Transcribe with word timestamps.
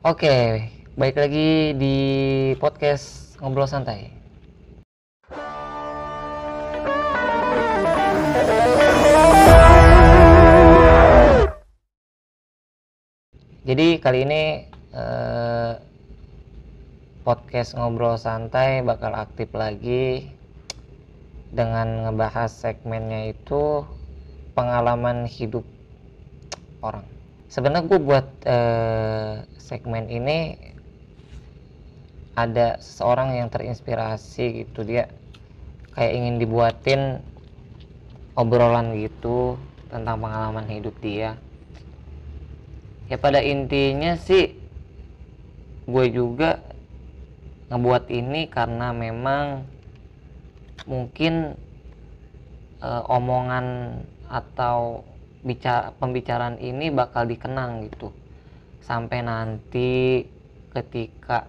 Oke, 0.00 0.64
baik 0.96 1.12
lagi 1.12 1.76
di 1.76 1.96
podcast 2.56 3.36
ngobrol 3.36 3.68
santai. 3.68 4.08
Jadi 13.68 14.00
kali 14.00 14.24
ini 14.24 14.64
eh, 14.96 15.72
podcast 17.20 17.76
ngobrol 17.76 18.16
santai 18.16 18.80
bakal 18.80 19.12
aktif 19.12 19.52
lagi 19.52 20.32
dengan 21.52 22.08
ngebahas 22.08 22.48
segmennya 22.48 23.36
itu 23.36 23.84
pengalaman 24.56 25.28
hidup 25.28 25.68
orang. 26.80 27.19
Sebenarnya 27.50 27.82
gue 27.90 27.98
buat 27.98 28.26
eh, 28.46 29.42
segmen 29.58 30.06
ini 30.06 30.54
ada 32.38 32.78
seseorang 32.78 33.34
yang 33.34 33.50
terinspirasi 33.50 34.64
gitu. 34.64 34.86
Dia 34.86 35.10
kayak 35.90 36.12
ingin 36.14 36.34
dibuatin 36.38 37.02
obrolan 38.38 38.94
gitu 38.94 39.58
tentang 39.90 40.22
pengalaman 40.22 40.66
hidup 40.70 40.94
dia. 41.02 41.34
Ya 43.10 43.18
pada 43.18 43.42
intinya 43.42 44.14
sih 44.14 44.54
gue 45.90 46.06
juga 46.14 46.62
ngebuat 47.66 48.06
ini 48.14 48.46
karena 48.46 48.94
memang 48.94 49.66
mungkin 50.86 51.58
eh, 52.78 53.02
omongan 53.10 53.66
atau 54.30 55.09
bicara 55.40 55.96
pembicaraan 55.96 56.60
ini 56.60 56.92
bakal 56.92 57.24
dikenang 57.24 57.88
gitu 57.88 58.12
sampai 58.84 59.24
nanti 59.24 60.24
ketika 60.72 61.48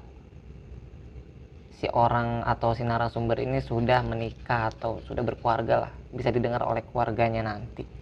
si 1.75 1.89
orang 1.91 2.45
atau 2.45 2.77
si 2.77 2.85
narasumber 2.85 3.41
ini 3.41 3.59
sudah 3.59 4.05
menikah 4.05 4.71
atau 4.71 5.01
sudah 5.03 5.25
berkeluarga 5.25 5.87
lah 5.87 5.91
bisa 6.13 6.29
didengar 6.29 6.63
oleh 6.63 6.85
keluarganya 6.85 7.41
nanti 7.41 8.01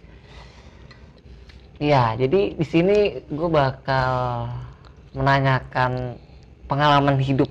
Ya, 1.80 2.12
jadi 2.12 2.52
di 2.60 2.66
sini 2.68 3.24
gue 3.24 3.48
bakal 3.48 4.12
menanyakan 5.16 6.12
pengalaman 6.68 7.16
hidup 7.16 7.48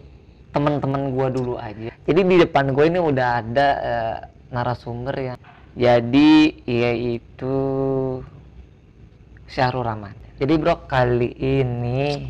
teman-teman 0.53 1.09
gue 1.17 1.27
dulu 1.33 1.57
aja. 1.57 1.89
Jadi 2.05 2.21
di 2.21 2.35
depan 2.37 2.69
gue 2.69 2.85
ini 2.93 3.01
udah 3.01 3.41
ada 3.41 3.67
eh, 3.81 4.17
narasumber 4.53 5.15
ya. 5.17 5.33
Jadi 5.77 6.63
yaitu 6.65 7.55
Syahrul 9.49 9.85
Rahman. 9.85 10.13
Jadi 10.37 10.53
bro 10.55 10.87
kali 10.87 11.35
ini 11.35 12.29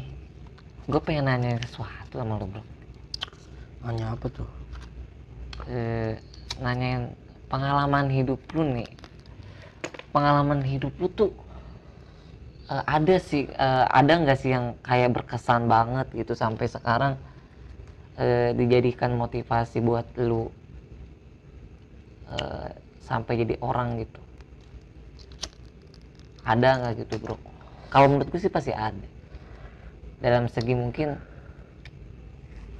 gue 0.89 1.01
pengen 1.03 1.29
nanya 1.29 1.59
sesuatu 1.61 2.19
sama 2.19 2.39
lo 2.39 2.47
bro. 2.49 2.63
Nanya 3.85 4.15
apa 4.15 4.25
tuh? 4.31 4.49
Eh, 5.69 6.17
nanyain 6.59 7.13
pengalaman 7.51 8.09
hidup 8.09 8.39
lu 8.55 8.63
nih. 8.65 8.89
Pengalaman 10.09 10.65
hidup 10.65 10.95
lu 10.97 11.07
tuh 11.11 11.31
eh, 12.71 12.83
ada 12.87 13.15
sih 13.21 13.45
eh, 13.45 13.85
ada 13.87 14.13
nggak 14.19 14.39
sih 14.39 14.51
yang 14.55 14.79
kayak 14.81 15.13
berkesan 15.15 15.69
banget 15.69 16.07
gitu 16.15 16.33
sampai 16.33 16.65
sekarang 16.65 17.13
eh, 18.17 18.51
dijadikan 18.57 19.13
motivasi 19.13 19.83
buat 19.83 20.07
lu 20.17 20.49
eh, 22.31 22.88
sampai 23.09 23.33
jadi 23.41 23.55
orang 23.59 23.89
gitu 24.05 24.21
ada 26.45 26.69
nggak 26.79 26.93
gitu 27.05 27.15
bro 27.21 27.35
kalau 27.93 28.07
menurutku 28.13 28.37
sih 28.37 28.53
pasti 28.53 28.71
ada 28.71 29.07
dalam 30.21 30.45
segi 30.51 30.73
mungkin 30.77 31.15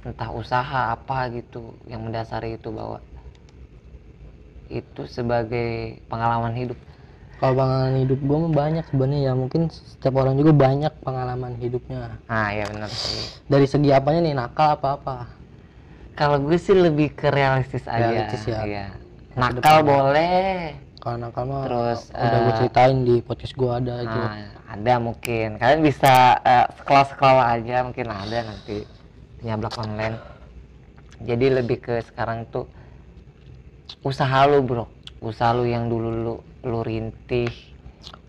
entah 0.06 0.30
usaha 0.32 0.80
apa 0.96 1.28
gitu 1.36 1.76
yang 1.90 2.00
mendasari 2.06 2.56
itu 2.56 2.68
bahwa 2.72 2.98
itu 4.70 5.02
sebagai 5.10 5.98
pengalaman 6.06 6.54
hidup 6.54 6.78
Kalau 7.40 7.56
pengalaman 7.56 7.96
hidup 8.04 8.20
gue 8.20 8.38
banyak 8.52 8.84
sebenarnya 8.86 9.20
ya 9.26 9.32
mungkin 9.32 9.72
setiap 9.72 10.14
orang 10.20 10.36
juga 10.36 10.52
banyak 10.52 10.92
pengalaman 11.00 11.56
hidupnya. 11.56 12.20
ah 12.28 12.48
ya 12.52 12.64
benar 12.70 12.90
sih 12.92 13.24
Dari 13.48 13.66
segi 13.66 13.90
apanya 13.90 14.20
nih 14.22 14.34
nakal 14.36 14.76
apa 14.78 14.88
apa? 15.00 15.16
Kalau 16.14 16.36
gue 16.36 16.58
sih 16.60 16.76
lebih 16.76 17.16
ke 17.16 17.32
realistis 17.32 17.88
aja. 17.88 18.04
Realistis 18.04 18.44
ya. 18.44 18.60
Iya. 18.68 18.86
Nakal 19.40 19.76
depan. 19.80 19.88
boleh. 19.88 20.54
Kalau 21.00 21.16
nakal 21.16 21.44
mah 21.48 21.64
Terus, 21.64 22.00
udah 22.12 22.38
gue 22.44 22.52
eh, 22.52 22.58
ceritain 22.60 22.98
di 23.08 23.16
podcast 23.24 23.54
gue 23.56 23.70
ada. 23.72 23.94
Nah, 24.04 24.52
ada 24.68 24.94
mungkin. 25.00 25.56
Kalian 25.56 25.80
bisa 25.80 26.36
eh, 26.44 26.66
scroll-scroll 26.76 27.40
aja 27.40 27.76
mungkin 27.88 28.06
ada 28.12 28.38
nanti 28.44 28.84
nyablak 29.40 29.80
online. 29.80 30.20
Jadi 31.24 31.46
lebih 31.48 31.80
ke 31.80 32.04
sekarang 32.04 32.44
tuh 32.52 32.68
usaha 34.04 34.44
lu, 34.44 34.60
Bro. 34.60 34.84
Usaha 35.24 35.56
lu 35.56 35.64
yang 35.64 35.88
dulu 35.88 36.08
lu 36.12 36.34
lu 36.60 36.78
rintih 36.84 37.48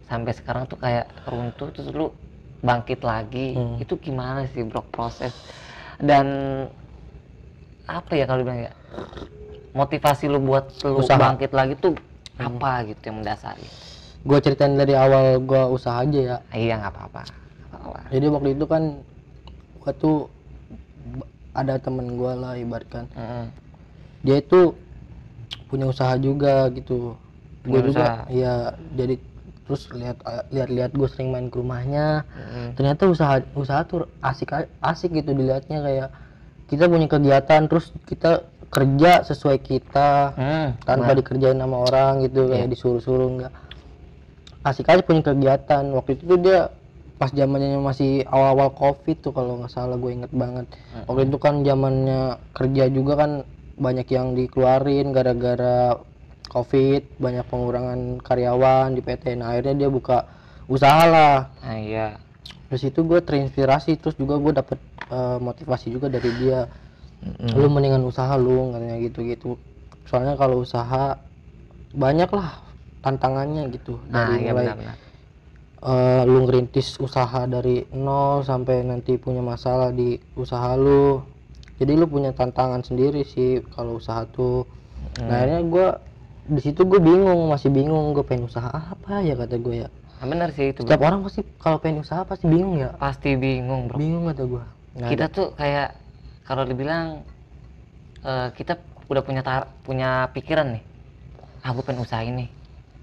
sampai 0.08 0.32
sekarang 0.32 0.64
tuh 0.72 0.80
kayak 0.80 1.12
runtuh 1.28 1.76
terus 1.76 1.92
lu 1.92 2.16
bangkit 2.64 3.04
lagi. 3.04 3.60
Hmm. 3.60 3.84
Itu 3.84 4.00
gimana 4.00 4.48
sih, 4.48 4.64
Bro, 4.64 4.88
proses 4.96 5.36
dan 6.02 6.26
apa 7.86 8.12
ya 8.18 8.26
kalau 8.26 8.42
bilang 8.42 8.66
ya 8.66 8.74
motivasi 9.72 10.28
lu 10.28 10.40
buat 10.40 10.72
lu 10.84 11.00
Usaha. 11.00 11.18
bangkit 11.18 11.52
lagi 11.52 11.76
tuh 11.76 11.96
Hmm. 12.40 12.58
apa 12.58 12.90
gitu 12.90 13.02
yang 13.06 13.22
mendasari 13.22 13.68
Gue 14.22 14.38
ceritain 14.38 14.74
dari 14.74 14.94
awal 14.94 15.38
gue 15.42 15.62
usaha 15.68 16.02
aja 16.02 16.20
ya. 16.20 16.38
Iya 16.50 16.78
nggak 16.78 16.94
apa-apa. 16.94 17.22
Jadi 18.10 18.26
waktu 18.30 18.50
itu 18.54 18.66
kan 18.66 18.84
gue 19.78 19.94
tuh 19.98 20.18
ada 21.52 21.76
temen 21.78 22.16
gue 22.16 22.32
lah 22.32 22.54
ibaratkan 22.56 23.10
Mm-mm. 23.12 23.46
dia 24.22 24.40
itu 24.40 24.72
punya 25.68 25.90
usaha 25.90 26.16
juga 26.16 26.70
gitu 26.72 27.18
gue 27.62 27.80
juga 27.84 28.06
usaha. 28.08 28.24
ya 28.32 28.54
jadi 28.94 29.16
terus 29.66 29.90
lihat 29.92 30.18
lihat-lihat 30.48 30.92
gue 30.94 31.08
sering 31.10 31.30
main 31.30 31.50
ke 31.50 31.60
rumahnya 31.60 32.24
Mm-mm. 32.30 32.78
ternyata 32.78 33.04
usaha 33.06 33.44
usaha 33.52 33.82
tuh 33.84 34.08
asik 34.22 34.54
asik 34.80 35.12
gitu 35.12 35.34
dilihatnya 35.34 35.82
kayak 35.82 36.10
kita 36.70 36.88
punya 36.88 37.08
kegiatan 37.10 37.68
terus 37.68 37.92
kita 38.06 38.48
kerja 38.72 39.22
sesuai 39.22 39.60
kita. 39.60 40.10
Hmm, 40.34 40.68
tanpa 40.82 41.12
benar. 41.12 41.20
dikerjain 41.20 41.60
sama 41.60 41.78
orang 41.84 42.24
gitu 42.24 42.48
kayak 42.48 42.66
Iya. 42.66 42.72
disuruh-suruh 42.72 43.30
enggak. 43.30 43.54
Asik 44.62 44.88
aja 44.88 45.02
punya 45.02 45.22
kegiatan. 45.22 45.84
Waktu 45.92 46.16
itu 46.16 46.24
tuh 46.26 46.40
dia 46.40 46.60
pas 47.18 47.30
zamannya 47.30 47.78
masih 47.78 48.26
awal-awal 48.26 48.72
covid 48.72 49.18
tuh 49.20 49.30
kalau 49.30 49.60
nggak 49.60 49.70
salah 49.70 49.94
gue 49.94 50.12
inget 50.12 50.32
banget. 50.32 50.66
Waktu 51.06 51.28
itu 51.28 51.38
kan 51.38 51.62
zamannya 51.62 52.22
kerja 52.52 52.84
juga 52.88 53.14
kan 53.16 53.32
banyak 53.76 54.08
yang 54.08 54.34
dikeluarin 54.34 55.12
gara-gara 55.12 55.98
covid 56.48 57.06
banyak 57.18 57.46
pengurangan 57.46 58.00
karyawan 58.20 58.92
di 58.92 59.00
PT 59.00 59.36
nah 59.36 59.54
akhirnya 59.54 59.76
dia 59.78 59.90
buka 59.90 60.26
usaha 60.66 61.06
lah. 61.06 61.38
Ah, 61.60 61.76
iya. 61.76 62.08
Dari 62.68 62.80
situ 62.80 63.04
gue 63.04 63.20
terinspirasi 63.20 63.98
terus 63.98 64.16
juga 64.16 64.38
gue 64.38 64.54
dapet 64.54 64.80
eh, 65.08 65.38
motivasi 65.40 65.92
juga 65.92 66.08
dari 66.08 66.30
dia 66.38 66.66
Mm-mm. 67.22 67.54
lu 67.54 67.68
mendingan 67.70 68.02
usaha 68.02 68.34
lu 68.38 68.74
katanya 68.74 68.98
gitu 68.98 69.20
gitu 69.22 69.50
soalnya 70.10 70.34
kalau 70.36 70.66
usaha 70.66 71.22
banyak 71.96 72.28
lah 72.32 72.60
tantangannya 73.02 73.68
gitu. 73.74 73.98
Nah 74.08 74.32
dari 74.32 74.46
iya 74.46 74.52
mulai 74.54 74.68
eh, 75.82 76.22
lu 76.30 76.46
ngerintis 76.46 77.02
usaha 77.02 77.50
dari 77.50 77.84
nol 77.96 78.46
sampai 78.46 78.86
nanti 78.86 79.18
punya 79.18 79.42
masalah 79.42 79.90
di 79.90 80.16
usaha 80.38 80.78
lu. 80.78 81.24
Jadi 81.82 81.98
lu 81.98 82.06
punya 82.06 82.30
tantangan 82.30 82.86
sendiri 82.86 83.26
sih 83.26 83.66
kalau 83.74 83.98
usaha 83.98 84.22
tuh. 84.30 84.70
Nah 85.18 85.42
akhirnya 85.42 85.62
gue 85.66 85.88
di 86.52 86.62
situ 86.62 86.86
gue 86.86 87.02
bingung 87.02 87.50
masih 87.50 87.74
bingung 87.74 88.14
gue 88.14 88.22
pengen 88.22 88.46
usaha 88.46 88.70
apa 88.70 89.26
ya 89.26 89.34
kata 89.34 89.58
gue 89.58 89.88
ya. 89.88 89.90
Nah, 90.22 90.30
benar 90.30 90.54
sih 90.54 90.70
itu 90.70 90.86
bro. 90.86 90.94
setiap 90.94 91.02
orang 91.10 91.20
pasti 91.26 91.42
kalau 91.58 91.78
pengen 91.82 92.06
usaha 92.06 92.22
pasti 92.22 92.46
bingung 92.46 92.78
ya. 92.78 92.94
Pasti 93.02 93.34
bingung 93.34 93.90
bro. 93.90 93.98
Bingung 93.98 94.30
kata 94.30 94.44
gue 94.46 94.64
nah, 95.02 95.10
kita 95.10 95.26
tuh 95.34 95.58
kayak 95.58 95.98
kalau 96.48 96.64
dibilang 96.66 97.26
eh, 98.24 98.50
kita 98.56 98.80
udah 99.12 99.24
punya 99.26 99.42
tar- 99.44 99.70
punya 99.84 100.30
pikiran 100.32 100.80
nih 100.80 100.84
ah 101.62 101.72
gue 101.76 101.84
pengen 101.86 102.02
usaha 102.02 102.24
ini 102.24 102.50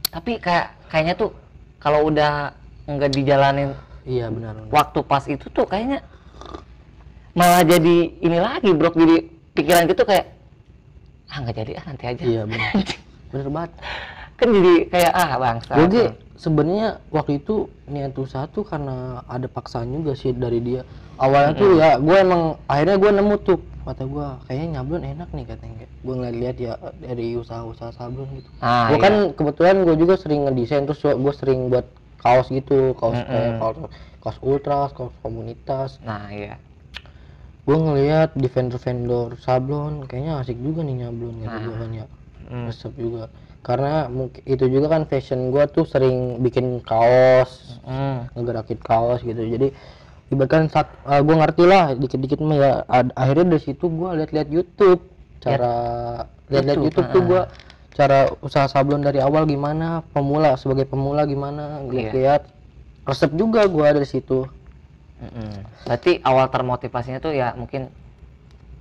tapi 0.08 0.40
kayak 0.40 0.74
kayaknya 0.88 1.14
tuh 1.14 1.30
kalau 1.78 2.08
udah 2.08 2.56
nggak 2.88 3.12
dijalanin 3.12 3.76
iya 4.08 4.32
benar 4.32 4.56
waktu 4.72 4.98
pas 5.04 5.22
itu 5.28 5.46
tuh 5.52 5.68
kayaknya 5.68 6.00
malah 7.38 7.62
jadi 7.62 7.96
ini 8.18 8.38
lagi 8.42 8.74
bro. 8.74 8.90
Jadi 8.90 9.16
pikiran 9.54 9.86
gitu 9.86 10.02
kayak 10.02 10.26
ah 11.30 11.38
nggak 11.44 11.56
jadi 11.62 11.72
ah 11.78 11.84
nanti 11.86 12.04
aja. 12.10 12.22
Iya 12.26 12.42
benar. 12.50 12.72
Bener 13.30 13.48
banget. 13.52 13.72
Kan 14.38 14.48
jadi 14.54 14.74
kayak 14.90 15.12
ah 15.14 15.28
gue 15.60 15.86
ge, 15.90 16.06
sebenarnya 16.34 17.02
waktu 17.14 17.38
itu 17.42 17.70
niat 17.86 18.14
usaha 18.18 18.46
tuh 18.50 18.66
karena 18.66 19.22
ada 19.26 19.46
paksaan 19.46 19.90
juga 19.94 20.14
sih 20.18 20.34
dari 20.34 20.58
dia 20.62 20.82
awalnya 21.18 21.52
tuh 21.54 21.70
ya 21.76 21.90
gue 21.98 22.16
emang 22.16 22.42
akhirnya 22.66 22.96
gue 22.96 23.10
nemu 23.10 23.34
tuh 23.42 23.58
kata 23.84 24.04
gue 24.04 24.26
kayaknya 24.46 24.66
nyablon 24.78 25.02
enak 25.02 25.28
nih 25.32 25.44
katanya 25.48 25.74
gue 25.88 26.14
ngeliat-liat 26.14 26.56
ya 26.60 26.72
dari 27.00 27.26
usaha-usaha 27.34 27.90
sablon 27.96 28.28
gitu 28.38 28.48
ah, 28.60 28.92
gue 28.92 28.98
iya. 29.00 29.04
kan 29.04 29.14
kebetulan 29.32 29.76
gue 29.82 29.96
juga 29.96 30.14
sering 30.20 30.44
ngedesain 30.44 30.84
terus 30.84 31.00
gue 31.02 31.32
sering 31.34 31.72
buat 31.72 31.88
kaos 32.20 32.52
gitu 32.52 32.92
kaos 33.00 33.16
Mm-mm. 33.16 33.30
kayak 33.30 33.52
kaos 33.58 33.76
kaos 34.20 34.38
ultras 34.44 34.90
kaos 34.92 35.14
komunitas 35.24 36.02
Nah, 36.04 36.28
iya. 36.28 36.60
gue 37.64 37.76
ngelihat 37.76 38.32
di 38.32 38.48
vendor-vendor 38.48 39.36
sablon 39.36 40.04
kayaknya 40.08 40.40
asik 40.40 40.56
juga 40.56 40.80
nih 40.84 41.04
nyablon 41.04 41.34
gitu 41.44 41.56
Nah. 41.56 41.64
gua 41.64 41.76
kan 41.80 41.90
ya 41.94 42.06
Hmm. 42.48 42.64
resep 42.70 42.92
juga 42.96 43.28
karena 43.60 44.08
mungkin 44.08 44.40
itu 44.48 44.64
juga 44.72 44.86
kan 44.88 45.02
fashion 45.04 45.52
gua 45.52 45.68
tuh 45.68 45.84
sering 45.84 46.40
bikin 46.40 46.80
kaos 46.80 47.76
Hmm. 47.84 48.24
ngegerakin 48.32 48.80
kaos 48.80 49.20
gitu 49.20 49.42
jadi 49.44 49.68
ibaratkan 50.28 50.68
saat 50.68 50.88
uh, 51.04 51.20
gue 51.20 51.34
ngerti 51.34 51.64
lah 51.64 51.96
dikit-dikit 51.96 52.38
mah 52.40 52.56
ya 52.56 52.72
ad- 52.84 53.14
akhirnya 53.16 53.56
dari 53.56 53.62
situ 53.64 53.88
gua 53.88 54.12
lihat-lihat 54.12 54.48
YouTube 54.52 55.00
cara 55.40 55.72
lihat-lihat 56.52 56.78
YouTube, 56.84 56.86
YouTube 56.92 57.08
tuh 57.08 57.22
ah. 57.22 57.26
gua 57.26 57.42
cara 57.96 58.18
usaha 58.44 58.66
sablon 58.68 59.02
dari 59.02 59.18
awal 59.18 59.48
gimana 59.48 60.04
pemula 60.12 60.54
sebagai 60.54 60.84
pemula 60.84 61.24
gimana 61.24 61.80
Iya. 61.82 61.88
lihat-lihat 61.88 62.42
resep 63.08 63.32
juga 63.34 63.64
gua 63.66 63.96
dari 63.96 64.04
situ 64.04 64.44
Mm-mm. 65.18 65.50
Berarti 65.82 66.22
awal 66.22 66.46
termotivasinya 66.46 67.18
tuh 67.18 67.34
ya 67.34 67.50
mungkin 67.58 67.90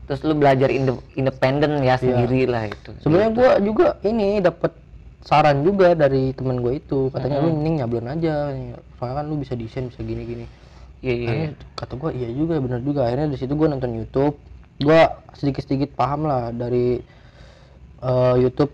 terus 0.05 0.21
lu 0.21 0.37
belajar 0.37 0.69
inde- 0.69 1.01
independen 1.17 1.81
ya 1.81 1.97
sendiri 1.97 2.45
lah 2.45 2.69
itu. 2.69 2.91
Iya. 2.93 3.01
sebenarnya 3.01 3.31
gua 3.33 3.51
juga 3.57 3.87
ini 4.03 4.43
dapat 4.43 4.71
saran 5.23 5.59
juga 5.59 5.91
dari 5.91 6.31
temen 6.31 6.63
gue 6.63 6.79
itu 6.79 7.11
katanya 7.11 7.43
lu 7.43 7.51
mending 7.51 7.83
nyablon 7.83 8.07
aja 8.07 8.53
soalnya 8.95 9.15
kan 9.19 9.25
lu 9.27 9.35
bisa 9.35 9.59
desain 9.59 9.91
bisa 9.91 9.99
gini-gini 9.99 10.47
Iya 11.01 11.13
iya. 11.13 11.27
akhirnya 11.29 11.51
kata 11.77 11.93
gua 11.97 12.11
iya 12.13 12.29
juga 12.33 12.57
bener 12.57 12.81
juga. 12.81 13.05
Akhirnya 13.05 13.27
di 13.29 13.37
situ 13.37 13.53
gua 13.53 13.67
nonton 13.69 13.93
YouTube. 13.93 14.35
Gua 14.81 15.21
sedikit-sedikit 15.33 15.93
paham 15.97 16.25
lah 16.29 16.49
dari 16.53 17.01
eh, 18.01 18.35
YouTube 18.37 18.73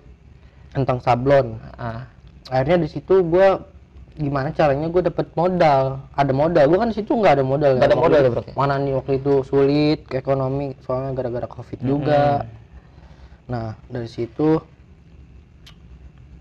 tentang 0.73 0.99
sablon. 0.99 1.59
Ah, 1.77 2.07
akhirnya 2.49 2.83
di 2.83 2.89
situ 2.91 3.21
gua 3.23 3.61
gimana 4.13 4.53
caranya 4.53 4.93
gue 4.93 5.09
dapet 5.09 5.25
modal? 5.33 6.05
Ada 6.13 6.29
modal? 6.37 6.69
Gua 6.69 6.85
kan 6.85 6.93
di 6.93 6.97
situ 7.01 7.17
nggak 7.17 7.33
ada 7.41 7.45
modal 7.45 7.81
Nggak 7.81 7.89
ada 7.89 7.97
Waktu 7.97 8.05
modal 8.05 8.21
ya, 8.21 8.29
bro? 8.29 8.43
mana 8.53 8.73
nih 8.77 8.93
waktu 8.93 9.11
itu 9.17 9.33
sulit 9.41 9.99
ke 10.05 10.21
ekonomi 10.21 10.77
soalnya 10.85 11.17
gara-gara 11.17 11.49
covid 11.49 11.81
juga. 11.81 12.45
Nah 13.49 13.73
dari 13.89 14.05
situ 14.05 14.61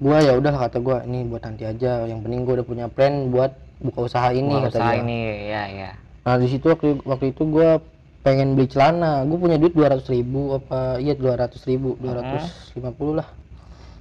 gua 0.02 0.19
ya 0.20 0.37
udah 0.37 0.52
kata 0.52 0.78
gua 0.85 1.00
ini 1.08 1.25
buat 1.25 1.43
nanti 1.49 1.64
aja. 1.64 2.05
Yang 2.05 2.20
penting 2.28 2.40
gua 2.44 2.55
udah 2.61 2.67
punya 2.69 2.87
plan 2.93 3.32
buat 3.32 3.52
buka 3.82 3.99
usaha 4.06 4.31
ini 4.31 4.55
kata 4.67 4.79
usaha 4.79 4.93
ini 4.96 5.19
ya 5.50 5.62
ya. 5.69 5.90
Nah 6.23 6.34
di 6.38 6.46
situ 6.46 6.70
waktu, 6.70 7.02
waktu 7.02 7.34
itu 7.34 7.43
gua 7.50 7.82
pengen 8.23 8.55
beli 8.55 8.70
celana, 8.70 9.26
gue 9.26 9.34
punya 9.34 9.58
duit 9.58 9.75
dua 9.75 9.90
ribu 9.99 10.55
apa 10.55 11.02
iya 11.02 11.19
dua 11.19 11.34
ratus 11.34 11.67
ribu 11.67 11.99
dua 11.99 12.23
ratus 12.23 12.70
lima 12.79 12.94
puluh 12.94 13.19
lah. 13.19 13.29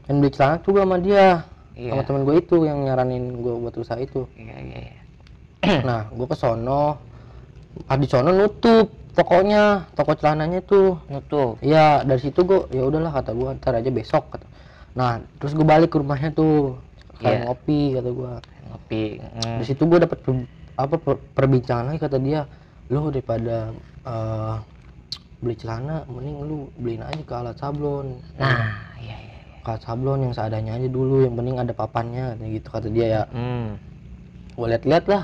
Dan 0.05 0.21
beli 0.21 0.29
celana 0.29 0.61
tuh 0.61 0.77
gua 0.77 0.85
sama 0.85 1.01
dia, 1.01 1.41
Iya. 1.73 1.97
sama 1.97 2.01
temen 2.05 2.21
gue 2.27 2.35
itu 2.37 2.55
yang 2.67 2.83
nyaranin 2.85 3.41
gue 3.41 3.53
buat 3.57 3.73
usaha 3.79 3.97
itu. 3.97 4.27
Iya 4.37 4.55
iya 4.61 4.79
iya. 4.85 5.01
nah 5.87 6.05
gue 6.13 6.27
ke 6.29 6.35
sono, 6.37 6.99
di 7.89 8.07
sono 8.09 8.29
nutup 8.29 8.91
tokonya, 9.17 9.89
toko 9.97 10.13
celananya 10.13 10.61
tuh. 10.61 10.99
Nutup. 11.09 11.57
Iya 11.63 12.03
dari 12.05 12.21
situ 12.21 12.43
gue 12.45 12.69
ya 12.75 12.85
udahlah 12.85 13.11
kata 13.15 13.31
gue 13.33 13.49
ntar 13.57 13.73
aja 13.79 13.89
besok 13.89 14.35
kata. 14.35 14.45
Nah 14.93 15.23
terus 15.39 15.55
gue 15.55 15.65
balik 15.65 15.95
ke 15.95 15.97
rumahnya 15.97 16.29
tuh, 16.35 16.75
kayak 17.21 17.37
Iya. 17.37 17.45
ngopi 17.45 17.79
kata 17.93 18.09
gue. 18.09 18.33
Ngopi. 18.67 19.03
Mm. 19.21 19.57
di 19.59 19.65
situ 19.65 19.83
gue 19.83 19.99
dapet 19.99 20.19
per- 20.19 20.49
apa 20.73 20.95
per- 20.95 21.23
perbincangan 21.31 21.85
lagi 21.87 21.99
kata 21.99 22.17
dia 22.17 22.41
lu 22.87 23.07
daripada 23.07 23.69
eh, 24.01 24.55
beli 25.37 25.55
celana 25.55 26.03
mending 26.05 26.37
lu 26.41 26.57
beliin 26.75 27.01
aja 27.01 27.17
ke 27.19 27.33
alat 27.33 27.55
sablon 27.55 28.17
Nah, 28.35 28.77
iya 28.97 29.15
iya. 29.15 29.37
ke 29.57 29.69
alat 29.69 29.81
sablon 29.81 30.19
yang 30.21 30.33
seadanya 30.33 30.75
aja 30.75 30.87
dulu 30.87 31.21
yang 31.21 31.33
penting 31.33 31.55
ada 31.55 31.71
papannya 31.71 32.25
gitu 32.41 32.67
kata 32.67 32.87
dia 32.87 33.05
ya 33.07 33.23
Hmm. 33.27 33.77
gue 34.51 34.67
liat-liat 34.67 35.05
lah 35.05 35.23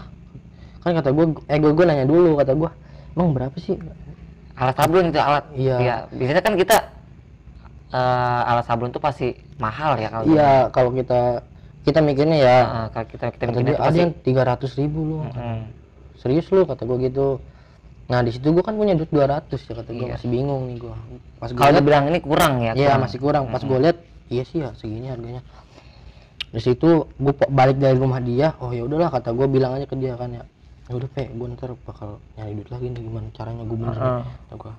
kan 0.80 0.96
kata 0.96 1.10
gue 1.10 1.26
eh 1.46 1.58
gue 1.58 1.86
nanya 1.86 2.04
dulu 2.04 2.34
kata 2.36 2.54
gue 2.54 2.70
emang 3.14 3.30
berapa 3.32 3.58
sih 3.58 3.76
Alat 4.56 4.74
sablon 4.74 5.14
itu 5.14 5.22
alat. 5.22 5.46
Iya. 5.54 6.10
Biasanya 6.10 6.42
kan 6.42 6.54
kita 6.56 6.78
eh, 7.90 8.42
alat 8.44 8.66
sablon 8.66 8.90
tuh 8.90 9.00
pasti 9.00 9.32
mahal 9.58 9.96
ya 9.96 10.10
kalau. 10.10 10.26
iya 10.28 10.50
kalau 10.70 10.90
kita 10.92 11.46
kita 11.88 12.04
mikirnya 12.04 12.38
ya 12.38 12.58
Ah, 12.60 12.88
kalau 12.92 13.08
kita 13.08 13.26
kita 13.32 13.44
kata 13.48 13.52
mikirnya 13.56 13.80
dia 13.80 13.88
ada 13.88 13.98
yang 13.98 14.14
tiga 14.20 14.42
ratus 14.44 14.76
ribu 14.76 15.00
lu 15.08 15.18
Mm. 15.32 15.64
serius 16.20 16.52
lu 16.52 16.68
kata 16.68 16.84
gue 16.84 16.98
gitu 17.08 17.40
nah 18.08 18.20
di 18.24 18.32
situ 18.32 18.52
gue 18.52 18.64
kan 18.64 18.76
punya 18.76 18.96
duit 18.96 19.08
200 19.08 19.48
ya 19.52 19.74
kata 19.76 19.90
gue 19.92 20.08
Iya. 20.08 20.16
masih 20.16 20.28
bingung 20.28 20.64
nih 20.68 20.78
gue 20.80 20.96
pas 21.40 21.50
gue 21.52 21.60
Kalau 21.60 21.72
dibilang 21.76 22.04
ini 22.08 22.20
kurang 22.20 22.54
ya. 22.64 22.72
Iya 22.74 22.96
masih 22.98 23.20
kurang. 23.20 23.52
Pas 23.52 23.62
gue 23.62 23.78
lihat, 23.78 23.98
iya 24.28 24.42
sih 24.42 24.64
ya 24.64 24.72
segini 24.74 25.06
harganya. 25.06 25.44
Di 26.50 26.62
situ 26.64 27.06
gue 27.06 27.34
balik 27.52 27.78
dari 27.78 27.94
rumah 27.94 28.18
dia. 28.18 28.56
Oh 28.58 28.72
ya 28.72 28.88
udahlah 28.88 29.12
kata 29.12 29.36
gue 29.36 29.46
bilang 29.46 29.76
aja 29.76 29.86
ke 29.86 29.94
dia 30.00 30.16
kan 30.16 30.32
ya. 30.34 30.44
Ya 30.88 30.94
udah 30.96 31.10
pe, 31.12 31.28
gue 31.28 31.48
ntar 31.54 31.76
bakal 31.84 32.18
nyari 32.40 32.58
duit 32.58 32.70
lagi 32.72 32.86
nih 32.90 33.02
gimana 33.04 33.28
caranya 33.36 33.64
gue 33.68 33.78
bener. 33.78 33.96
Heeh. 34.00 34.24
Kata 34.24 34.54
gue. 34.56 34.74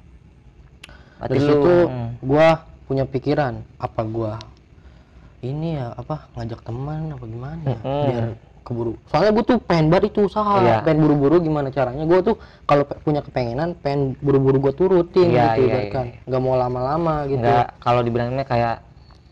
Dari 1.28 1.38
lu 1.38 1.46
situ 1.46 1.74
mm. 1.86 2.08
gue 2.24 2.46
punya 2.88 3.04
pikiran 3.04 3.54
apa 3.76 4.00
gue 4.02 4.32
ini 5.40 5.76
ya 5.76 5.92
apa 5.92 6.26
ngajak 6.34 6.60
teman 6.62 7.10
apa 7.10 7.24
gimana 7.24 7.62
ya 7.64 7.78
Mm-mm. 7.78 8.04
biar 8.04 8.24
keburu 8.60 8.92
soalnya 9.06 9.32
gue 9.32 9.44
tuh 9.46 9.58
pengen 9.62 9.86
banget 9.88 10.04
itu 10.10 10.20
usaha 10.24 10.60
Iya. 10.60 10.82
pengen 10.82 10.98
buru-buru 11.00 11.36
gimana 11.38 11.68
caranya 11.68 12.04
gue 12.04 12.20
tuh 12.22 12.36
kalau 12.64 12.84
punya 13.00 13.20
kepengenan 13.20 13.72
pengen 13.78 14.12
buru-buru 14.18 14.60
gue 14.60 14.74
turutin 14.74 15.30
Iya, 15.30 15.54
gitu 15.54 15.60
iya, 15.62 15.68
ibaratkan. 15.68 16.04
iya. 16.10 16.18
nggak 16.26 16.40
mau 16.42 16.54
lama-lama 16.54 17.14
gitu 17.24 17.40
Enggak, 17.40 17.66
kalau 17.78 18.00
dibilangnya 18.02 18.44
kayak 18.44 18.76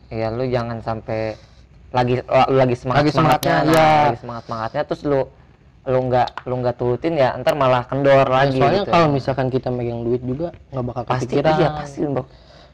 ya 0.08 0.30
lu 0.30 0.46
jangan 0.46 0.78
sampai 0.80 1.34
lagi 1.90 2.22
lu 2.22 2.56
lagi 2.56 2.76
semangat 2.76 3.00
Lagi 3.02 3.10
semangatnya, 3.12 3.54
semangatnya, 3.58 3.72
iya. 3.74 3.90
lagi 4.06 4.18
semangat 4.18 4.42
semangatnya 4.44 4.82
terus 4.84 5.02
lu 5.02 5.20
lu 5.86 5.98
nggak 6.02 6.28
lu 6.42 6.54
nggak 6.56 6.76
turutin 6.76 7.14
ya 7.14 7.30
ntar 7.36 7.54
malah 7.54 7.82
kendor 7.84 8.26
lagi 8.26 8.56
soalnya 8.56 8.82
gitu. 8.82 8.90
kalau 8.90 9.06
misalkan 9.08 9.46
kita 9.48 9.70
megang 9.70 10.02
duit 10.02 10.18
juga 10.18 10.50
nggak 10.70 10.82
bakal 10.84 11.02
pasti 11.04 11.26
kepikiran 11.30 11.52
iya 11.56 11.68
pasti 11.74 11.98
bro 12.02 12.24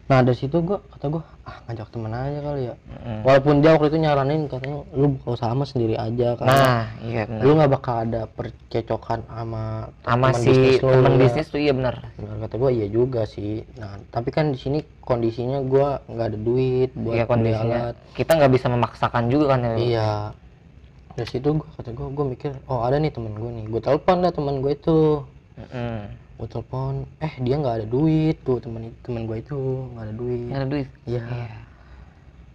nah 0.06 0.18
dari 0.20 0.32
situ 0.32 0.56
gua 0.60 0.78
kata 0.88 1.06
gua 1.08 1.22
ah 1.42 1.58
ngajak 1.66 1.90
temen 1.90 2.14
aja 2.14 2.38
kali 2.38 2.62
ya. 2.70 2.74
Mm. 3.02 3.20
walaupun 3.26 3.54
dia 3.58 3.74
waktu 3.74 3.90
itu 3.90 3.98
nyaranin 3.98 4.46
katanya 4.46 4.78
lu 4.94 5.18
buka 5.18 5.28
usaha 5.34 5.50
mah 5.50 5.66
sendiri 5.66 5.98
aja 5.98 6.38
karena 6.38 6.54
nah 6.54 6.84
iya 7.02 7.22
benar. 7.26 7.42
Lu 7.42 7.50
nggak 7.58 7.70
bakal 7.74 7.94
ada 8.06 8.22
percecokan 8.30 9.20
sama 9.26 9.62
sama 10.06 10.26
si 10.38 10.54
bisnis 10.54 10.78
ya. 10.78 11.18
bisnis 11.18 11.46
tuh 11.50 11.58
iya 11.58 11.74
benar. 11.74 12.06
Benar 12.14 12.46
kata 12.46 12.54
gua 12.62 12.70
iya 12.70 12.86
juga 12.86 13.26
sih. 13.26 13.66
Nah 13.74 13.98
tapi 14.14 14.30
kan 14.30 14.54
di 14.54 14.58
sini 14.62 14.86
kondisinya 15.02 15.58
gua 15.66 15.98
nggak 16.06 16.26
ada 16.30 16.38
duit 16.38 16.90
buat 16.94 17.14
iya 17.18 17.24
kondisinya. 17.26 17.78
alat. 17.90 17.96
kita 18.14 18.30
nggak 18.38 18.52
bisa 18.54 18.66
memaksakan 18.70 19.24
juga 19.26 19.44
kan 19.58 19.60
ya. 19.66 19.74
Iya. 19.82 20.10
Dari 21.18 21.26
situ 21.26 21.58
gua 21.58 21.66
kata 21.74 21.90
gua 21.90 22.08
gua 22.14 22.24
mikir 22.30 22.54
oh 22.70 22.86
ada 22.86 23.02
nih 23.02 23.10
temen 23.10 23.34
gua 23.34 23.50
nih. 23.50 23.66
Gua 23.66 23.82
telepon 23.82 24.22
dah 24.22 24.30
temen 24.30 24.54
gua 24.62 24.70
itu. 24.70 25.26
Mm-mm. 25.58 26.21
Gue 26.42 26.50
telepon 26.50 27.06
eh 27.22 27.38
dia 27.38 27.54
nggak 27.54 27.74
ada 27.78 27.86
duit. 27.86 28.34
Tuh 28.42 28.58
temen 28.58 28.90
temen 29.06 29.30
gue 29.30 29.38
itu 29.38 29.54
nggak 29.94 30.04
ada 30.04 30.14
duit. 30.14 30.40
Nggak 30.50 30.58
ada 30.58 30.68
duit? 30.68 30.88
Iya. 31.06 31.22
Iya. 31.22 31.48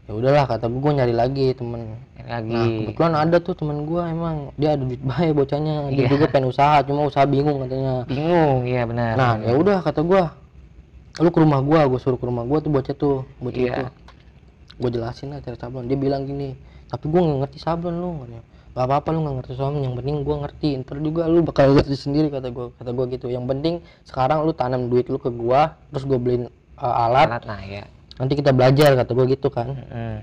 Ya 0.07 0.11
udahlah 0.11 0.43
kata 0.43 0.67
gue 0.67 0.91
nyari 0.91 1.15
lagi 1.15 1.47
temen. 1.55 1.95
Ini 2.19 2.27
lagi. 2.27 2.51
Nah 2.51 2.65
kebetulan 2.67 3.13
ada 3.15 3.37
tuh 3.39 3.55
temen 3.55 3.87
gue 3.87 4.01
emang 4.03 4.35
dia 4.59 4.75
ada 4.75 4.83
duit 4.83 4.99
baik 4.99 5.31
bocahnya. 5.33 5.75
Dia 5.95 6.03
Iya. 6.03 6.09
juga 6.11 6.25
pengen 6.27 6.51
usaha 6.51 6.83
cuma 6.83 7.07
usaha 7.07 7.23
bingung 7.23 7.63
katanya. 7.63 8.03
Bingung 8.03 8.67
iya 8.67 8.83
benar. 8.83 9.15
Nah 9.15 9.31
ya 9.39 9.55
udah 9.55 9.79
kata 9.79 10.03
gue 10.03 10.23
lu 11.17 11.29
ke 11.31 11.39
rumah 11.39 11.59
gue 11.63 11.79
gue 11.87 11.99
suruh 12.03 12.19
ke 12.19 12.25
rumah 12.27 12.43
gue 12.43 12.57
tuh 12.59 12.69
bocah 12.69 12.93
tuh 12.93 13.17
bocah 13.39 13.55
Iya. 13.63 13.71
itu. 13.71 13.83
Gue 14.77 14.89
jelasin 14.91 15.31
lah 15.31 15.39
cara 15.39 15.55
sablon. 15.55 15.87
Dia 15.87 15.95
bilang 15.95 16.27
gini 16.27 16.59
tapi 16.91 17.07
gue 17.07 17.19
nggak 17.23 17.39
ngerti 17.47 17.59
sablon 17.63 17.95
lu 17.95 18.09
katanya 18.19 18.43
gak 18.77 18.85
apa-apa 18.85 19.09
lu 19.09 19.25
nggak 19.25 19.35
ngerti 19.41 19.53
sablon 19.57 19.81
yang 19.81 19.95
penting 19.97 20.21
gue 20.21 20.35
ngerti. 20.37 20.69
Ntar 20.85 20.97
juga 21.01 21.25
lu 21.25 21.41
bakal 21.41 21.73
ngerti 21.73 21.97
sendiri 21.97 22.29
kata 22.29 22.53
gue 22.53 22.69
kata 22.77 22.93
gue 22.93 23.05
gitu. 23.17 23.27
Yang 23.33 23.45
penting 23.49 23.75
sekarang 24.05 24.45
lu 24.45 24.53
tanam 24.53 24.85
duit 24.93 25.09
lu 25.09 25.17
ke 25.17 25.33
gue 25.33 25.61
terus 25.89 26.05
gue 26.05 26.19
beliin 26.21 26.45
uh, 26.77 27.03
alat. 27.09 27.27
Alat 27.33 27.43
nah 27.49 27.61
ya 27.65 27.83
nanti 28.21 28.37
kita 28.37 28.53
belajar 28.53 28.93
kata 28.93 29.11
gue 29.17 29.25
gitu 29.33 29.49
kan. 29.49 29.73
Mm-mm. 29.73 30.15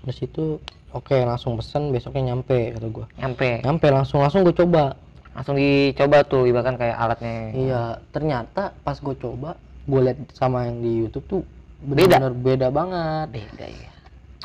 terus 0.00 0.16
itu 0.24 0.56
oke 0.96 1.12
langsung 1.12 1.60
pesen 1.60 1.92
besoknya 1.92 2.32
nyampe 2.32 2.72
kata 2.72 2.88
gue 2.88 3.06
nyampe. 3.20 3.50
Nyampe 3.60 3.86
langsung 3.92 4.24
langsung 4.24 4.48
gue 4.48 4.56
coba. 4.56 4.96
Langsung 5.30 5.54
dicoba 5.60 6.26
tuh 6.26 6.48
ibaratkan 6.48 6.80
kayak 6.80 6.96
alatnya. 6.96 7.36
Iya 7.52 7.82
ternyata 8.16 8.72
pas 8.80 8.96
gue 8.96 9.14
coba 9.20 9.60
gue 9.84 10.00
lihat 10.00 10.18
sama 10.32 10.64
yang 10.64 10.80
di 10.80 11.04
YouTube 11.04 11.26
tuh 11.28 11.42
Beda? 11.80 12.16
benar 12.16 12.32
beda 12.32 12.68
banget. 12.72 13.28
Beda 13.28 13.66
ya 13.68 13.90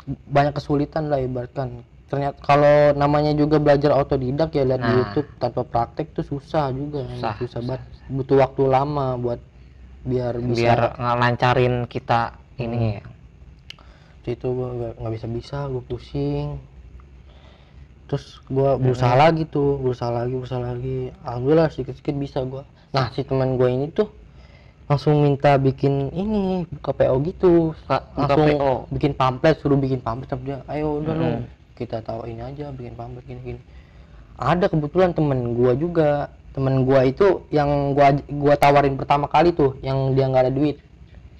banyak 0.06 0.54
kesulitan 0.54 1.10
lah 1.10 1.18
ibaratkan 1.18 1.82
ternyata 2.06 2.38
kalau 2.38 2.94
namanya 2.94 3.34
juga 3.34 3.58
belajar 3.58 3.90
otodidak 3.92 4.54
ya 4.54 4.62
lihat 4.62 4.78
di 4.78 4.86
Nah. 4.86 4.96
YouTube 5.02 5.28
tanpa 5.36 5.62
praktek 5.62 6.14
tuh 6.14 6.22
susah 6.22 6.70
juga 6.70 7.02
Susah, 7.18 7.34
susah, 7.42 7.60
banget. 7.60 7.82
Butuh 8.06 8.36
waktu 8.38 8.62
lama 8.64 9.18
buat 9.18 9.40
biar 10.06 10.38
bisa 10.38 10.54
biar 10.54 10.80
ngelancarin 10.96 11.74
kita 11.90 12.38
ini 12.56 12.98
ya. 12.98 13.02
Itu 14.22 14.54
gue 14.54 14.68
nggak 14.94 15.12
bisa 15.14 15.26
bisa 15.26 15.58
gue 15.66 15.82
pusing. 15.82 16.62
Terus 18.06 18.38
gue 18.46 18.70
berusaha 18.78 19.18
lagi 19.18 19.42
tuh 19.44 19.82
berusaha 19.82 20.14
lagi 20.14 20.34
berusaha 20.34 20.62
lagi. 20.62 21.10
Alhamdulillah 21.26 21.74
sedikit 21.74 21.98
sedikit 21.98 22.16
bisa 22.16 22.40
gue 22.42 22.62
nah 22.94 23.10
si 23.12 23.26
teman 23.26 23.58
gue 23.58 23.66
ini 23.66 23.90
tuh 23.90 24.08
langsung 24.86 25.18
minta 25.20 25.58
bikin 25.58 26.14
ini 26.14 26.62
buka 26.70 26.94
PO 26.94 27.18
gitu. 27.26 27.74
Buka- 27.74 28.06
langsung 28.14 28.46
PO. 28.46 28.72
bikin 28.94 29.12
pamflet 29.12 29.58
suruh 29.58 29.74
bikin 29.74 29.98
pamflet 29.98 30.38
dia. 30.46 30.62
Ayo 30.70 31.02
udah 31.02 31.14
lu. 31.14 31.26
Mm-mm. 31.26 31.55
Kita 31.76 32.00
tahu 32.00 32.24
ini 32.26 32.40
aja 32.40 32.72
bikin 32.72 32.96
pamflet 32.96 33.28
gini 33.28 33.40
gini. 33.44 33.60
Ada 34.40 34.72
kebetulan 34.72 35.12
temen 35.12 35.52
gua 35.52 35.76
juga. 35.76 36.32
Temen 36.56 36.88
gua 36.88 37.04
itu 37.04 37.44
yang 37.52 37.92
gua 37.92 38.16
gua 38.32 38.56
tawarin 38.56 38.96
pertama 38.96 39.28
kali 39.28 39.52
tuh 39.52 39.76
yang 39.84 40.16
dia 40.16 40.24
nggak 40.24 40.48
ada 40.48 40.52
duit. 40.56 40.80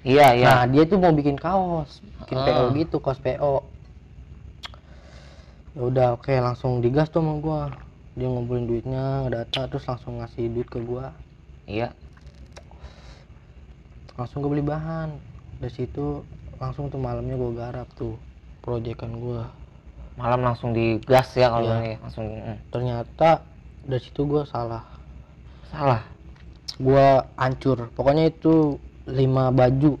Iya 0.05 0.37
iya. 0.37 0.45
Nah 0.45 0.63
dia 0.69 0.85
tuh 0.85 1.01
mau 1.01 1.09
bikin 1.09 1.35
kaos 1.41 2.05
bikin 2.21 2.37
Ah. 2.37 2.45
PO 2.45 2.63
gitu 2.77 2.97
kaos 3.01 3.17
PO 3.17 3.65
ya 5.77 5.81
udah 5.85 6.07
oke 6.17 6.33
langsung 6.37 6.85
digas 6.85 7.09
tuh 7.09 7.25
sama 7.25 7.41
gua. 7.41 7.61
Dia 8.17 8.29
ngumpulin 8.29 8.65
duitnya 8.65 9.29
data 9.29 9.69
terus 9.69 9.85
langsung 9.89 10.21
ngasih 10.21 10.49
duit 10.53 10.69
ke 10.69 10.77
gua. 10.81 11.13
Iya. 11.65 11.93
Langsung 14.17 14.41
gue 14.41 14.57
beli 14.57 14.65
bahan. 14.65 15.13
Dari 15.61 15.73
situ 15.73 16.25
langsung 16.57 16.89
tuh 16.89 16.97
malamnya 16.97 17.37
gua 17.37 17.53
garap 17.53 17.89
tuh 17.93 18.17
proyekan 18.65 19.17
gua 19.21 19.49
malam 20.17 20.41
langsung 20.41 20.73
digas 20.73 21.29
ya 21.37 21.53
kalau 21.53 21.69
Iya. 21.69 21.77
ini 21.77 21.91
langsung 22.01 22.25
mm. 22.25 22.57
ternyata 22.73 23.29
dari 23.85 24.01
situ 24.01 24.25
gua 24.25 24.43
salah. 24.49 24.83
Salah? 25.69 26.01
Gua 26.81 27.23
hancur. 27.37 27.87
Pokoknya 27.93 28.33
itu 28.33 28.81
lima 29.07 29.53
baju 29.53 29.95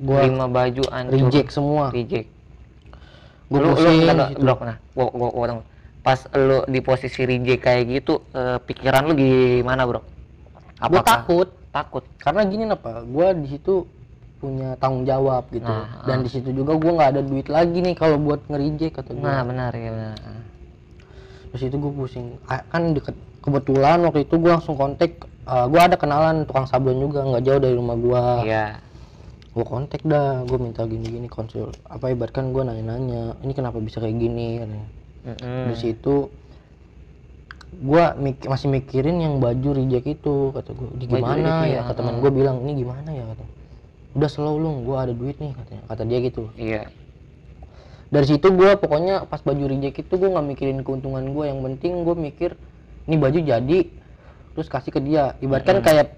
gua 0.00 0.26
lima 0.26 0.48
baju 0.50 0.82
hancur. 0.90 1.12
reject 1.28 1.52
semua. 1.52 1.92
Reject. 1.92 2.26
Gua 3.52 3.60
lu, 3.60 3.68
lu 3.70 3.76
pusing. 3.76 4.00
Bro, 4.40 4.54
nah 4.64 4.76
gua, 4.96 5.06
gua, 5.12 5.28
gua 5.30 5.30
potong. 5.30 5.60
pas 6.04 6.20
lu 6.36 6.58
di 6.68 6.80
posisi 6.84 7.24
reject 7.24 7.64
kayak 7.64 7.82
gitu 7.88 8.20
eh, 8.36 8.58
pikiran 8.60 9.08
lu 9.08 9.12
gimana 9.16 9.84
bro? 9.84 10.00
Gua 10.88 11.04
takut. 11.04 11.48
Takut? 11.68 12.04
Karena 12.16 12.48
gini 12.48 12.64
apa 12.68 13.04
gua 13.04 13.36
di 13.36 13.48
situ 13.52 13.84
punya 14.44 14.68
tanggung 14.76 15.08
jawab 15.08 15.48
gitu. 15.48 15.64
Nah, 15.64 16.04
dan 16.04 16.20
di 16.20 16.28
situ 16.28 16.52
juga 16.52 16.76
gua 16.76 16.92
nggak 17.00 17.10
ada 17.16 17.22
duit 17.24 17.48
lagi 17.48 17.80
nih 17.80 17.96
kalau 17.96 18.20
buat 18.20 18.44
ngerijek 18.44 19.00
kata 19.00 19.16
gua. 19.16 19.24
Nah 19.24 19.40
benar 19.48 19.72
ya 19.72 19.88
benar. 19.88 20.16
Terus 21.48 21.62
itu 21.64 21.76
gua 21.80 21.92
pusing. 21.96 22.26
Ah, 22.44 22.60
kan 22.68 22.92
deket 22.92 23.16
kebetulan 23.40 24.04
waktu 24.04 24.28
itu 24.28 24.34
gua 24.36 24.60
langsung 24.60 24.76
kontak 24.76 25.16
eh, 25.24 25.66
gua 25.72 25.80
ada 25.88 25.96
kenalan 25.96 26.44
tukang 26.44 26.68
sablon 26.68 27.00
juga 27.00 27.24
nggak 27.24 27.42
jauh 27.42 27.60
dari 27.64 27.74
rumah 27.74 27.96
gua. 27.96 28.22
Iya. 28.44 28.66
Gua 29.54 29.64
kontak 29.64 30.04
dah 30.04 30.44
gua 30.44 30.58
minta 30.60 30.84
gini 30.84 31.08
gini 31.08 31.28
konsul 31.30 31.72
apa 31.88 32.12
ibaratkan 32.12 32.52
gua 32.52 32.68
nanya 32.68 32.84
nanya 32.84 33.22
ini 33.40 33.52
kenapa 33.56 33.80
bisa 33.80 33.96
kayak 33.98 34.20
gini? 34.20 34.60
katanya. 34.60 34.88
Mm-mm. 35.24 35.72
di 35.72 35.76
situ 35.80 36.28
gua 37.80 38.12
mik- 38.14 38.44
masih 38.44 38.68
mikirin 38.68 39.18
yang 39.18 39.40
baju 39.40 39.72
reject 39.72 40.06
itu 40.06 40.52
kata 40.52 40.70
di 40.94 41.08
Baju 41.08 41.16
gimana 41.16 41.34
reject, 41.34 41.58
ya? 41.58 41.66
iya, 41.66 41.80
kata 41.82 41.96
teman 41.96 42.12
heeh. 42.14 42.22
gua 42.22 42.30
bilang 42.30 42.56
ini 42.62 42.72
gimana 42.78 43.08
ya? 43.08 43.24
kata 43.32 43.44
udah 44.14 44.30
slow 44.30 44.56
lu 44.56 44.86
gua 44.86 45.06
ada 45.06 45.12
duit 45.14 45.36
nih 45.38 45.52
katanya. 45.54 45.82
Kata 45.90 46.02
dia 46.06 46.18
gitu. 46.22 46.42
Iya. 46.54 46.88
Dari 48.08 48.26
situ 48.30 48.46
gua 48.54 48.78
pokoknya 48.78 49.26
pas 49.26 49.42
baju 49.42 49.64
reject 49.66 50.06
itu 50.06 50.14
gua 50.16 50.38
nggak 50.38 50.46
mikirin 50.54 50.78
keuntungan 50.86 51.24
gua. 51.34 51.50
Yang 51.50 51.60
penting 51.66 51.92
gua 52.06 52.16
mikir 52.16 52.50
ini 53.10 53.16
baju 53.18 53.38
jadi. 53.42 53.80
Terus 54.54 54.68
kasih 54.70 54.90
ke 54.94 55.00
dia. 55.02 55.34
Ibaratkan 55.42 55.82
kayak 55.82 56.14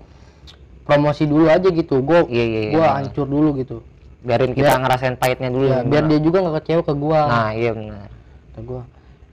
promosi 0.84 1.24
dulu 1.24 1.48
aja 1.48 1.72
gitu. 1.72 2.04
Gua 2.04 2.28
iya 2.28 2.44
iya, 2.44 2.60
iya. 2.68 2.72
gua 2.76 2.86
Nah, 2.86 2.94
hancur 3.00 3.26
dulu 3.26 3.48
gitu. 3.60 3.80
Biarin 4.26 4.52
kita 4.52 4.76
ngerasain 4.82 5.16
pahitnya 5.16 5.54
dulu 5.54 5.70
ya, 5.70 5.80
biar 5.86 6.04
dia 6.10 6.18
juga 6.18 6.42
nggak 6.42 6.54
kecewa 6.60 6.82
ke 6.82 6.94
gua. 6.98 7.20
Nah 7.30 7.50
iya 7.54 7.70
benar 7.70 8.10
kata 8.56 8.64
gua 8.64 8.82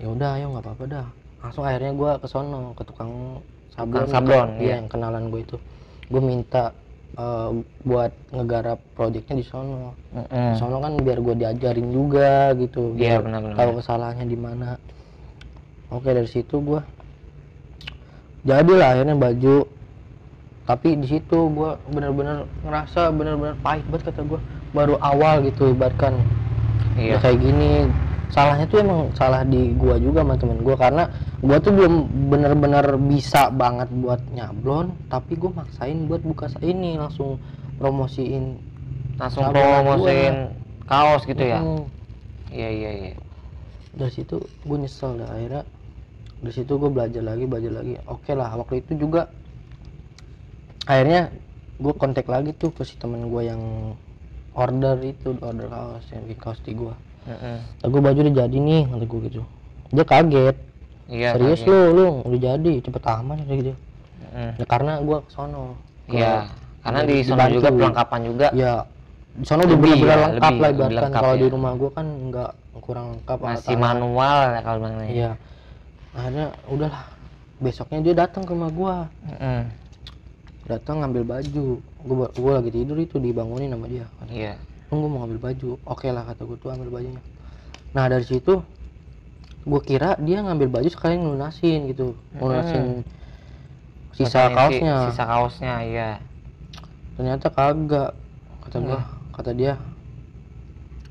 ya 0.04 0.08
udah 0.12 0.30
ayo 0.36 0.46
nggak 0.52 0.64
apa-apa 0.68 0.84
dah. 0.92 1.08
Langsung 1.40 1.64
akhirnya 1.64 1.96
gua 1.96 2.12
ke 2.20 2.28
sono 2.28 2.76
ke 2.76 2.84
tukang 2.84 3.40
sablon 3.72 4.06
sablon, 4.12 4.50
iya 4.60 4.60
iya. 4.60 4.74
yang 4.84 4.88
kenalan 4.92 5.32
gue 5.32 5.42
itu. 5.48 5.58
Gue 6.12 6.22
minta 6.22 6.76
eh, 7.14 7.50
buat 7.82 8.12
ngegarap 8.30 8.80
proyeknya 8.94 9.36
di 9.38 9.46
sono. 9.46 9.94
Mm-mm. 10.12 10.54
di 10.54 10.58
sono 10.58 10.78
kan 10.78 10.94
biar 10.98 11.20
gue 11.20 11.36
diajarin 11.36 11.88
juga 11.90 12.52
gitu 12.54 12.94
Iya, 12.94 13.18
biar 13.18 13.20
benar-benar. 13.26 13.56
tahu 13.56 13.72
kesalahannya 13.78 14.26
di 14.26 14.38
mana. 14.38 14.70
Oke 15.90 16.10
dari 16.10 16.26
situ 16.26 16.58
gua 16.58 16.82
jadilah 18.44 18.98
akhirnya 18.98 19.14
baju. 19.14 19.58
Tapi 20.64 20.96
di 20.96 21.08
situ 21.08 21.38
gua 21.52 21.76
bener-bener 21.86 22.48
ngerasa 22.64 23.12
bener-bener 23.12 23.54
pahit 23.60 23.84
banget 23.88 24.10
kata 24.10 24.22
gua. 24.24 24.40
Baru 24.74 24.96
awal 24.98 25.44
gitu 25.46 25.70
ibaratkan. 25.70 26.18
Iya. 26.98 27.18
Ya 27.18 27.18
kayak 27.20 27.40
gini 27.40 27.70
salahnya 28.32 28.66
tuh 28.70 28.80
emang 28.80 29.12
salah 29.18 29.44
di 29.44 29.76
gua 29.76 30.00
juga 30.00 30.24
sama 30.24 30.40
temen 30.40 30.60
gua 30.64 30.76
karena 30.80 31.04
gua 31.44 31.58
tuh 31.60 31.74
belum 31.76 31.94
bener-bener 32.32 32.86
bisa 33.10 33.52
banget 33.52 33.92
buat 33.92 34.22
nyablon 34.32 34.96
tapi 35.12 35.36
gua 35.36 35.64
maksain 35.64 36.08
buat 36.08 36.24
buka 36.24 36.48
ini 36.64 36.96
langsung 36.96 37.42
promosiin 37.78 38.58
langsung 39.18 39.50
promosiin 39.50 40.54
kaos 40.88 41.24
gitu 41.26 41.44
ya? 41.44 41.60
Hmm. 41.62 41.86
iya 42.52 42.70
iya 42.70 42.92
iya. 42.92 43.12
Dari 43.94 44.12
situ 44.12 44.42
gue 44.42 44.78
nyesel 44.78 45.22
dah 45.22 45.30
akhirnya 45.30 45.64
dari 46.44 46.54
situ 46.54 46.76
gue 46.76 46.90
belajar 46.92 47.24
lagi 47.24 47.46
belajar 47.46 47.72
lagi. 47.82 47.94
Oke 48.10 48.34
lah 48.34 48.52
waktu 48.58 48.82
itu 48.84 48.98
juga 48.98 49.30
akhirnya 50.90 51.32
gue 51.80 51.94
kontak 51.96 52.28
lagi 52.28 52.52
tuh 52.54 52.74
ke 52.76 52.84
si 52.84 53.00
temen 53.00 53.32
gue 53.32 53.42
yang 53.48 53.62
order 54.54 55.00
itu 55.02 55.34
order 55.42 55.68
kaos 55.72 56.06
yang 56.14 56.24
bikin 56.30 56.42
kaos 56.42 56.60
di 56.62 56.74
gue 56.76 56.94
Mm-mm. 57.24 57.58
gue 57.84 58.02
baju 58.02 58.20
udah 58.20 58.36
jadi 58.36 58.58
nih 58.58 58.82
kata 58.86 59.06
gue 59.06 59.20
gitu 59.28 59.42
dia 59.94 60.06
kaget 60.06 60.56
iya 61.08 61.30
serius 61.32 61.60
kaget. 61.60 61.70
lu 61.70 61.78
lu 61.94 62.06
udah 62.28 62.40
jadi 62.42 62.72
cepet 62.82 63.04
amat 63.04 63.38
kayak 63.44 63.60
gitu 63.62 63.74
Mm. 64.34 64.52
ya, 64.58 64.66
karena 64.66 64.98
gue 64.98 65.18
kesono 65.30 65.78
Ke- 66.10 66.18
iya 66.18 66.50
karena 66.82 67.02
di 67.06 67.16
sana 67.22 67.46
juga 67.48 67.70
perlengkapan 67.70 68.20
juga 68.26 68.48
ya 68.52 68.74
di 69.34 69.46
sana 69.46 69.62
udah 69.62 69.78
Lebih 69.78 69.94
bener-bener 69.94 70.10
ya, 70.10 70.26
lengkap 70.26 70.54
lah 70.58 70.70
ibaratkan 70.74 71.12
kalau 71.14 71.34
di 71.34 71.46
ya. 71.46 71.52
rumah 71.54 71.72
gue 71.78 71.90
kan 71.94 72.06
nggak 72.32 72.52
kurang 72.82 73.06
lengkap 73.14 73.38
masih 73.38 73.76
manual 73.78 74.38
ya 74.50 74.60
kalau 74.62 74.78
bilangnya 74.82 75.06
Iya. 75.06 75.32
Akhirnya 76.14 76.46
udahlah. 76.66 77.04
Besoknya 77.58 78.00
dia 78.02 78.14
datang 78.14 78.46
ke 78.46 78.52
rumah 78.54 78.70
gua. 78.70 78.96
Mm-mm. 79.26 79.60
Datang 80.66 81.02
ngambil 81.02 81.24
baju. 81.26 81.68
Gua 82.02 82.28
gua 82.34 82.52
lagi 82.62 82.70
tidur 82.70 82.98
itu 82.98 83.18
dibangunin 83.18 83.70
sama 83.70 83.86
dia. 83.86 84.06
iya 84.30 84.54
Tunggu 84.94 85.10
mau 85.10 85.26
ngambil 85.26 85.42
baju. 85.42 85.82
Oke 85.90 86.14
lah 86.14 86.22
kata 86.22 86.46
gua 86.46 86.54
tuh 86.62 86.70
ambil 86.70 86.94
bajunya. 86.94 87.18
Nah, 87.98 88.06
dari 88.06 88.22
situ 88.30 88.62
gua 89.66 89.82
kira 89.82 90.14
dia 90.22 90.46
ngambil 90.46 90.70
baju 90.70 90.86
sekalian 90.94 91.26
lunasin 91.34 91.90
gitu. 91.90 92.14
Lunasin 92.38 93.02
sisa 94.14 94.46
Maksudnya 94.46 94.46
si- 94.46 94.54
kaosnya. 94.54 94.96
sisa 95.10 95.24
kaosnya 95.26 95.74
iya 95.82 96.10
Ternyata 97.18 97.50
kagak. 97.50 98.14
Kata 98.62 98.78
gua, 98.78 99.02
kata 99.34 99.52
dia 99.58 99.82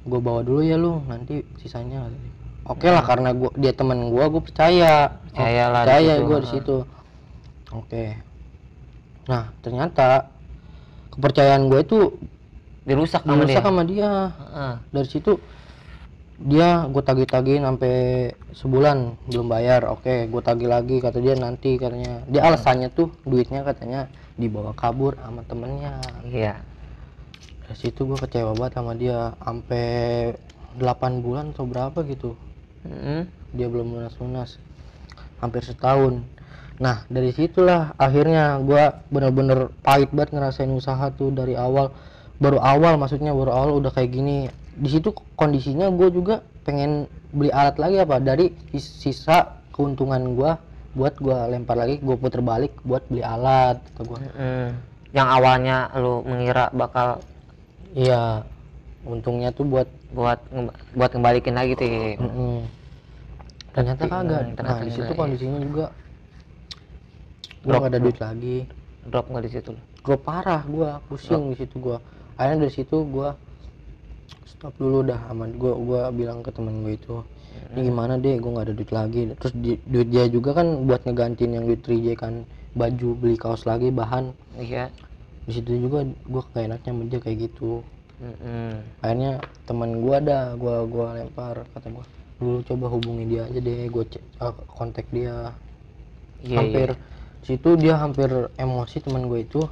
gua 0.07 0.23
bawa 0.23 0.41
dulu 0.47 0.63
ya 0.63 0.79
lu 0.79 1.03
nanti 1.11 1.43
sisanya 1.59 2.07
kata 2.07 2.15
dia. 2.23 2.35
Oke 2.63 2.87
lah 2.87 3.03
karena 3.03 3.35
gua 3.35 3.51
dia 3.59 3.75
teman 3.75 3.99
gua 4.15 4.31
gua 4.31 4.47
percaya 4.47 5.11
Percaya 5.27 5.65
lah 5.75 5.83
percaya 5.83 6.15
gua 6.23 6.39
di 6.39 6.49
situ 6.55 6.87
oke 7.73 8.05
nah 9.27 9.51
ternyata 9.65 10.29
kepercayaan 11.15 11.71
gue 11.71 11.81
itu 11.83 11.99
dirusak 12.83 13.23
sama 13.23 13.45
dia 13.47 13.61
sama 13.63 13.83
dia. 13.87 14.11
Heeh. 14.35 14.75
dari 14.91 15.09
situ 15.09 15.39
dia 16.43 16.91
gue 16.91 17.03
tagih-tagihin 17.07 17.63
sampai 17.63 17.95
sebulan 18.55 19.15
belum 19.31 19.47
bayar. 19.47 19.87
Oke 19.87 20.27
gue 20.27 20.43
tagih 20.43 20.67
lagi 20.67 20.99
kata 20.99 21.23
dia 21.23 21.39
nanti 21.39 21.79
katanya. 21.79 22.27
Dia 22.27 22.51
alasannya 22.51 22.91
tuh 22.91 23.15
duitnya 23.23 23.63
katanya 23.63 24.11
dibawa 24.35 24.75
kabur 24.75 25.15
sama 25.23 25.47
temennya. 25.47 26.03
Iya. 26.27 26.59
Dari 27.63 27.79
situ 27.79 28.03
gue 28.11 28.19
kecewa 28.19 28.59
banget 28.59 28.75
sama 28.83 28.93
dia. 28.99 29.39
Sampai 29.39 29.87
8 30.83 31.23
bulan 31.23 31.55
atau 31.55 31.69
berapa 31.69 32.03
gitu. 32.09 32.35
Mm-mm. 32.83 33.31
dia 33.55 33.71
belum 33.71 33.95
lunas 33.95 34.15
lunas 34.19 34.51
hampir 35.39 35.63
setahun. 35.63 36.23
Nah 36.83 37.07
dari 37.07 37.31
situlah 37.31 37.95
akhirnya 37.95 38.59
gua 38.59 39.07
bener-bener 39.07 39.71
pahit 39.87 40.11
banget 40.11 40.35
ngerasain 40.35 40.73
usaha 40.75 41.15
tuh 41.15 41.31
dari 41.31 41.55
awal 41.55 41.95
baru 42.43 42.59
awal 42.59 42.99
maksudnya 42.99 43.31
baru 43.31 43.55
awal 43.55 43.71
udah 43.79 43.95
kayak 43.95 44.11
gini. 44.11 44.51
Di 44.75 44.89
situ 44.91 45.15
kondisinya 45.39 45.87
gue 45.95 46.11
juga 46.11 46.43
pengen 46.67 47.07
beli 47.31 47.55
alat 47.55 47.79
lagi 47.79 48.03
apa? 48.03 48.19
Dari 48.19 48.51
sis- 48.75 48.99
sisa 48.99 49.63
keuntungan 49.71 50.35
gua 50.35 50.59
buat 50.93 51.17
gua 51.17 51.49
lempar 51.49 51.81
lagi 51.81 51.97
gue 52.05 52.17
puter 52.21 52.45
balik 52.45 52.77
buat 52.85 53.01
beli 53.09 53.25
alat 53.25 53.81
kata 53.97 54.01
gua. 54.05 54.19
Mm-mm. 54.21 54.67
yang 55.13 55.29
awalnya 55.29 55.89
lu 55.97 56.21
mengira 56.25 56.69
bakal 56.73 57.21
iya 57.93 58.45
untungnya 59.05 59.53
tuh 59.53 59.65
buat 59.65 59.89
buat 60.13 60.41
buat 60.93 61.11
ngembalikin 61.13 61.53
lagi 61.53 61.73
tuh 61.77 61.85
ya. 61.89 62.17
Ternyata 63.73 64.05
Tapi, 64.05 64.13
kagak. 64.13 64.41
mm, 64.45 64.53
ternyata 64.57 64.81
nah 64.81 64.85
di 64.85 64.93
situ 64.93 65.01
enggak, 65.05 65.17
ya. 65.17 65.21
kondisinya 65.21 65.59
juga 65.61 65.87
Drop, 67.63 67.81
gak 67.81 67.89
ada 67.89 67.97
drop. 67.97 68.05
duit 68.05 68.19
lagi. 68.21 68.57
Drop 69.09 69.25
nggak 69.33 69.45
di 69.45 69.51
situ? 69.53 69.73
Gue 70.03 70.17
parah 70.21 70.63
gua 70.69 70.91
pusing 71.09 71.53
di 71.53 71.57
situ 71.57 71.77
gua 71.81 71.97
akhirnya 72.39 72.67
dari 72.67 72.73
situ 72.73 72.97
gua 73.09 73.37
stop 74.49 74.75
dulu 74.79 75.05
dah 75.07 75.21
aman 75.31 75.55
gua 75.57 75.75
gua 75.77 76.01
bilang 76.15 76.41
ke 76.41 76.51
temen 76.55 76.83
gue 76.87 76.95
itu 76.97 77.17
ini 77.73 77.89
gimana 77.89 78.21
deh 78.21 78.37
gua 78.37 78.51
nggak 78.61 78.67
ada 78.69 78.75
duit 78.77 78.93
lagi. 78.93 79.21
Terus 79.41 79.55
di- 79.57 79.83
duit 79.89 80.09
dia 80.13 80.25
juga 80.29 80.51
kan 80.53 80.85
buat 80.85 81.03
ngegantiin 81.09 81.57
yang 81.57 81.65
duit 81.65 81.83
reject 81.89 82.21
kan 82.21 82.45
baju 82.77 83.09
beli 83.17 83.37
kaos 83.41 83.65
lagi 83.65 83.89
bahan. 83.89 84.33
Iya. 84.61 84.93
Di 85.49 85.53
situ 85.57 85.89
juga 85.89 86.05
gua 86.29 86.43
gak 86.53 86.65
enaknya 86.69 86.91
sama 86.93 87.03
dia 87.09 87.21
kayak 87.21 87.39
gitu. 87.51 87.81
Mm-mm. 88.23 88.79
akhirnya 89.03 89.43
teman 89.67 89.99
gua 89.99 90.23
ada 90.23 90.55
gua 90.55 90.87
gua 90.87 91.19
lempar 91.19 91.67
kata 91.75 91.91
gua 91.91 92.07
lu 92.39 92.63
coba 92.63 92.87
hubungi 92.91 93.25
dia 93.35 93.47
aja 93.47 93.59
deh 93.63 93.87
gue 93.87 94.05
eh, 94.19 94.55
kontak 94.67 95.07
dia. 95.15 95.55
Iya, 96.43 96.59
hampir 96.59 96.89
iya. 96.91 96.99
situ 97.47 97.71
dia 97.79 97.95
hampir 97.99 98.31
emosi 98.59 98.99
teman 98.99 99.31
gue 99.31 99.47
itu 99.47 99.63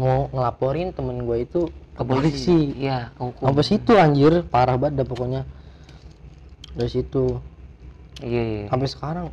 mau 0.00 0.32
ngelaporin 0.32 0.96
temen 0.96 1.28
gue 1.28 1.44
itu 1.44 1.68
ke 1.92 2.02
polisi? 2.08 2.72
Iya, 2.80 3.12
sampai 3.20 3.64
situ 3.68 3.92
anjir? 4.00 4.40
Parah 4.48 4.80
banget 4.80 5.04
dah 5.04 5.06
pokoknya. 5.06 5.42
Dari 6.72 6.88
situ. 6.88 7.36
Iya, 8.20 8.42
iya. 8.44 8.64
sampai 8.68 8.88
sekarang 8.88 9.32